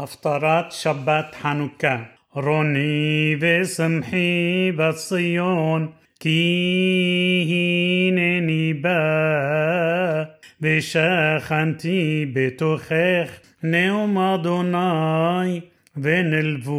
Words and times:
הפטרת 0.00 0.72
שבת 0.72 1.36
חנוכה. 1.40 2.02
רוני 2.32 3.36
ושמחי 3.40 4.72
בציון, 4.76 5.88
כי 6.20 7.46
הנני 7.48 8.74
בא, 8.74 10.24
ושכנתי 10.60 12.26
בתוכך 12.32 13.40
נאום 13.62 14.18
אדוני, 14.18 15.60
ונלוו 15.96 16.74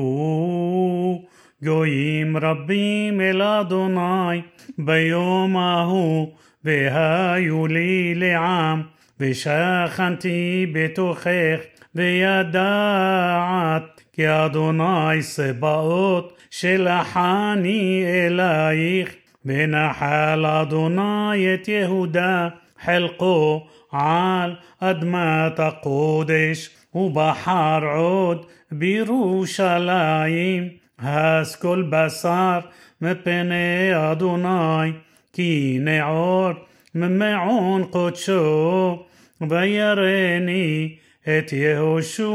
גויים 1.64 2.38
רבים 2.38 3.22
אל 3.22 3.42
אדוני 3.42 4.42
ביום 4.78 5.58
ההוא, 5.58 6.34
והיו 6.64 7.68
לי 7.68 8.16
לעם, 8.16 8.82
ושכנתי 9.20 10.66
בתוכך 10.74 11.60
וידעת 11.96 14.02
כי 14.14 14.30
אדוני 14.30 15.22
צבאות 15.22 16.38
שלחני 16.50 18.04
אלייך 18.06 19.16
ונחל 19.46 20.46
אדוני 20.46 21.54
את 21.54 21.68
יהודה 21.68 22.48
חלקו 22.84 23.68
על 23.92 24.56
אדמת 24.80 25.60
הקודש 25.60 26.70
ובחר 26.96 27.80
עוד 27.96 28.46
בירושלים 28.72 30.68
הס 31.00 31.56
כל 31.56 31.84
בשר 31.90 32.60
מפני 33.02 34.12
אדוני 34.12 34.92
כי 35.34 35.78
נעור 35.82 36.50
ממעון 36.96 37.84
קודשו 37.84 39.04
וירני 39.50 40.96
את 41.24 41.54
יהושע 41.54 42.28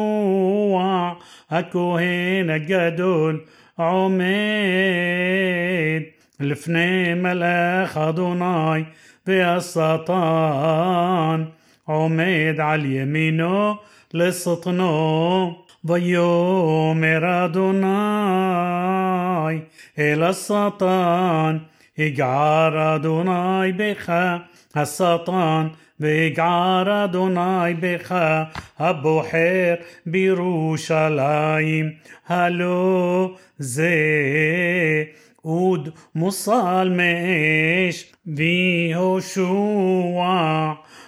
הכהן 1.51 2.51
הגדול 2.51 3.41
עומד 3.77 4.23
לפני 6.41 7.15
מלאך 7.15 7.97
אדוני 7.97 8.83
והשטן 9.27 10.13
עומד 11.85 12.55
על 12.59 12.85
ימינו 12.85 13.75
לשטנו 14.15 15.55
ויאמר 15.85 17.45
אדוני 17.45 17.89
אל 19.99 20.23
השטן 20.23 21.59
יגער 21.99 22.97
אדוני 22.97 23.73
בך 23.77 24.13
השטן 24.75 25.69
ויגער 26.01 27.05
אדוני 27.05 27.75
בך 27.81 28.15
הבוחר 28.79 29.75
בירושלים 30.07 31.91
הלא 32.29 33.35
זה 33.59 33.95
אוד 35.45 35.89
מוסל 36.15 36.93
מאש 36.97 38.13
ויהושע 38.27 39.53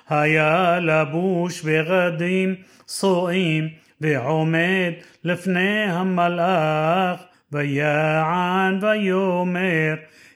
היה 0.09 0.79
לבוש 0.81 1.63
בגדים 1.63 2.55
סועים 2.89 3.69
ועומד 4.01 4.93
לפני 5.25 5.85
המלאך 5.85 7.21
ויען 7.53 8.79
ויאמר 8.83 9.95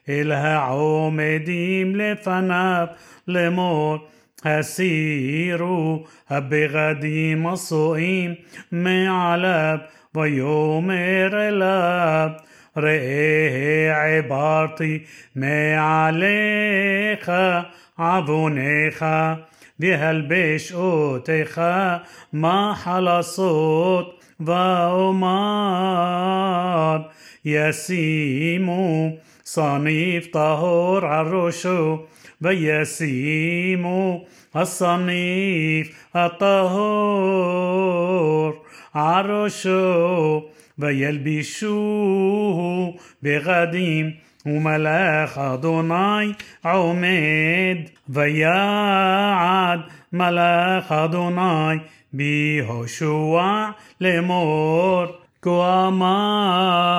אל 0.08 0.32
העומדים 0.32 1.96
לפניו 1.96 2.86
לאמור 3.28 3.98
הסירו 4.44 6.04
הבגדים 6.30 7.46
הסועים 7.46 8.34
מעליו 8.72 9.78
ויאמר 10.14 11.48
אליו 11.48 12.30
ראה 12.76 14.18
עברתי 14.18 14.98
מעליך 15.36 17.32
עווניך 17.98 19.04
והלבש 19.80 20.72
אותך 20.72 21.62
מחלסות 22.32 24.24
ואומר 24.40 25.28
ישימו 27.44 29.10
صنيف 29.43 30.27
طهور 30.27 31.05
عالرشو 31.05 31.99
بيسيمو 32.41 34.25
الصنيف 34.55 36.07
الطهور 36.15 37.43
عالرشو 38.95 40.41
ويلبشوه 40.79 42.59
بغديم 43.23 44.15
وملاخ 44.45 45.39
أدوناي 45.39 46.35
عمد 46.65 47.89
ويعد 48.15 49.81
ملاخ 50.11 50.91
أدوناي 50.91 51.81
بيهوشوع 52.13 53.75
لمور 54.01 55.15
كوامار. 55.43 56.93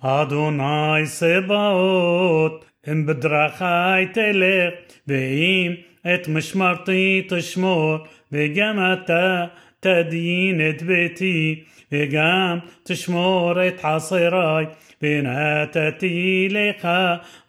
אדוני 0.00 1.06
צבאות, 1.06 2.64
אם 2.90 3.06
בדרכי 3.06 4.06
תלך, 4.14 4.74
ואם 5.06 5.74
את 6.14 6.28
משמרתי 6.28 7.26
תשמור, 7.28 7.96
וגם 8.32 8.78
אתה 8.92 9.44
תדין 9.80 10.68
את 10.68 10.82
ביתי, 10.82 11.64
וגם 11.92 12.58
תשמור 12.84 13.66
את 13.68 13.80
חסרי, 13.80 14.64
ונתתי 15.02 16.48
לך 16.50 16.88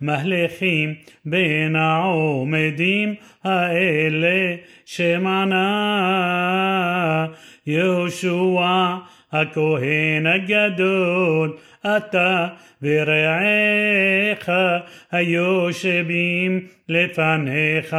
מהלכים 0.01 0.95
בין 1.25 1.75
העומדים 1.75 3.15
האלה 3.43 4.55
שמנה 4.85 5.67
יהושע 7.67 8.95
הכהן 9.32 10.26
הגדול 10.26 11.56
אתה 11.86 12.48
ורעך 12.82 14.50
היושבים 15.10 16.66
לפניך, 16.88 17.96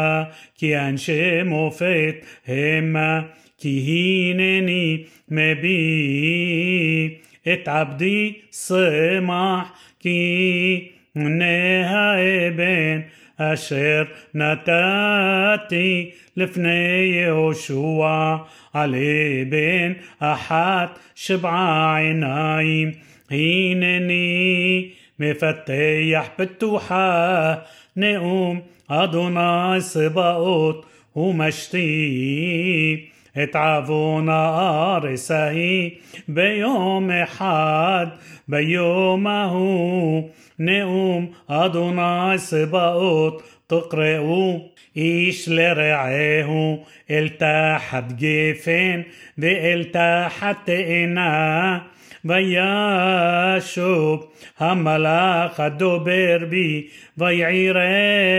כי 0.57 0.77
אנשי 0.77 1.43
מופת 1.45 2.15
המה, 2.47 3.21
כי 3.57 4.31
הנני 4.33 5.03
מביא 5.29 7.09
את 7.53 7.67
עבדי 7.67 8.33
שמח, 8.51 9.71
כי 9.99 10.89
הנה 11.15 11.89
האבן 11.89 13.01
أشير 13.39 14.07
نتاتي 14.35 16.13
لفني 16.37 17.21
يوشوع 17.21 18.47
علي 18.75 19.43
بن 19.43 19.95
أحد 20.21 20.89
شبع 21.15 21.91
عيناي 21.93 22.95
هينني 23.31 24.91
مفتيح 25.19 26.31
بتوحة 26.39 27.65
نقوم 27.97 28.61
أدوناي 28.89 29.79
سبقت 29.81 30.85
ومشتي. 31.15 33.13
את 33.42 33.56
עוון 33.56 34.28
הארץ 34.28 35.30
ההיא 35.30 35.90
ביום 36.28 37.10
אחד 37.10 38.06
ביום 38.48 39.26
ההוא 39.26 40.30
נאום 40.58 41.26
אדוני 41.48 42.38
צבאות 42.38 43.42
תקראו 43.66 44.68
איש 44.96 45.48
לרעהו 45.48 46.84
אל 47.10 47.28
תחת 47.28 48.12
גפן 48.12 49.00
ואל 49.38 49.84
תחת 49.92 50.56
תאנה 50.64 51.78
וישוב 52.24 54.26
המלאך 54.58 55.60
הדובר 55.60 56.38
בי 56.48 56.88
ויעירני 57.18 58.30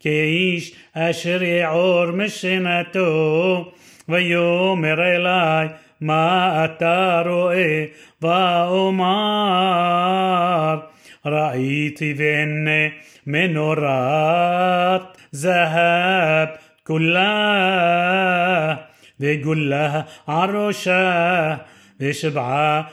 כאיש 0.00 0.72
אשר 0.94 1.42
יעור 1.42 2.10
משנתו 2.10 3.72
ויאמר 4.08 5.02
אלי 5.02 5.68
מה 6.00 6.64
אתה 6.64 7.22
רואה 7.26 7.84
ואומר 8.22 9.10
ראיתי 11.26 12.14
והנה 12.16 12.88
מנורת 13.26 15.02
זהב 15.32 16.48
כולה 16.84 18.74
וגולה 19.20 20.00
על 20.26 20.56
ראשה 20.56 21.54
بشبعة 21.99 22.87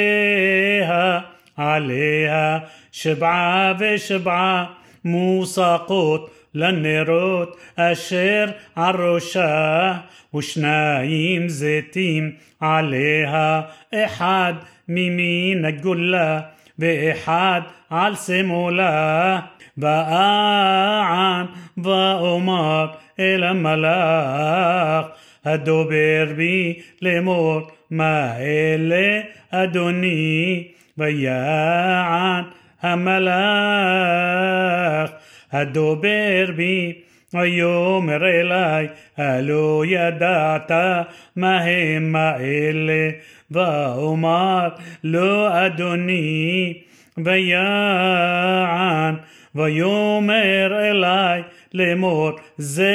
نيروتيها 0.00 1.24
عليها 1.58 2.68
شبعة 2.92 3.72
بشبعة 3.72 4.70
مو 5.04 5.44
ساقط 5.44 6.30
للنيروت 6.54 7.58
أشير 7.78 8.54
عروشة 8.76 10.02
وشنايم 10.32 11.48
زيتيم 11.48 12.38
عليها 12.62 13.70
إحد 13.94 14.56
ميمين 14.88 15.66
الجلة 15.66 16.50
بإحد 16.78 17.62
عالسمولة 17.90 19.42
بقى 19.76 21.06
عن 21.16 21.48
بقى 21.76 22.94
إلى 23.20 23.54
ملاخ 23.54 25.04
הדובר 25.45 26.25
בי 26.35 26.81
לאמור 27.01 27.61
מה 27.91 28.37
אלה 28.39 29.21
אדוני 29.51 30.67
ויען 30.97 32.43
המלאך 32.81 33.25
הדובר 35.51 36.45
בי 36.55 36.93
ויאמר 37.33 38.25
אלי 38.25 38.87
הלא 39.17 39.83
ידעת 39.87 40.71
מה 41.35 41.61
הם 41.61 42.15
האלה 42.15 43.09
ואומר 43.51 44.69
לא 45.03 45.65
אדוני 45.65 46.73
ויען 47.17 49.15
ויאמר 49.55 50.79
אלי 50.79 51.41
לאמור 51.73 52.31
זה 52.57 52.93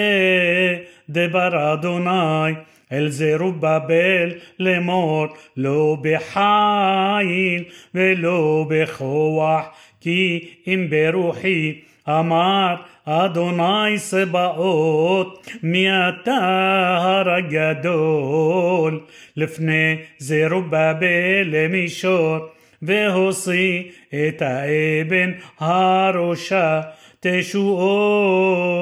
דבר 1.11 1.73
אדוני 1.73 2.55
אל 2.93 3.09
זרובבל 3.09 4.31
לאמור 4.59 5.27
לא 5.57 5.97
בחיל 6.03 7.65
ולא 7.95 8.67
בכוח 8.69 9.69
כי 10.01 10.49
אם 10.67 10.87
ברוחי 10.91 11.81
אמר 12.09 12.75
אדוני 13.05 13.99
צבאות 13.99 15.47
מהתהר 15.63 17.31
הגדול 17.31 19.01
לפני 19.37 19.97
זרובבל 20.19 21.45
למישור 21.45 22.39
והוציא 22.82 23.84
את 24.14 24.42
האבן 24.42 25.32
הראשה 25.60 26.82
תשועות 27.20 28.78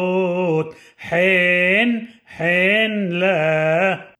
חן 1.09 1.99
חן 2.37 3.07
לה 3.09 4.12